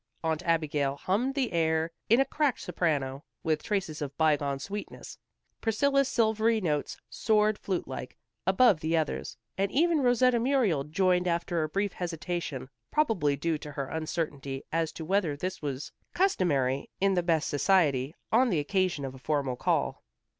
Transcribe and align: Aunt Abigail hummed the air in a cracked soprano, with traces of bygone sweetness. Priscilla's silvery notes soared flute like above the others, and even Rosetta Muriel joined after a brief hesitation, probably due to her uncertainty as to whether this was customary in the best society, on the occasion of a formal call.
Aunt 0.23 0.41
Abigail 0.41 0.95
hummed 0.97 1.35
the 1.35 1.51
air 1.53 1.91
in 2.09 2.19
a 2.19 2.25
cracked 2.25 2.61
soprano, 2.61 3.23
with 3.43 3.61
traces 3.61 4.01
of 4.01 4.17
bygone 4.17 4.57
sweetness. 4.57 5.19
Priscilla's 5.61 6.07
silvery 6.07 6.59
notes 6.59 6.97
soared 7.07 7.59
flute 7.59 7.87
like 7.87 8.17
above 8.47 8.79
the 8.79 8.97
others, 8.97 9.37
and 9.59 9.71
even 9.71 9.99
Rosetta 10.01 10.39
Muriel 10.39 10.85
joined 10.85 11.27
after 11.27 11.61
a 11.61 11.69
brief 11.69 11.93
hesitation, 11.93 12.67
probably 12.89 13.35
due 13.35 13.59
to 13.59 13.73
her 13.73 13.89
uncertainty 13.89 14.63
as 14.71 14.91
to 14.91 15.05
whether 15.05 15.37
this 15.37 15.61
was 15.61 15.91
customary 16.15 16.89
in 16.99 17.13
the 17.13 17.21
best 17.21 17.47
society, 17.47 18.15
on 18.31 18.49
the 18.49 18.57
occasion 18.57 19.05
of 19.05 19.13
a 19.13 19.19
formal 19.19 19.55
call. 19.55 20.01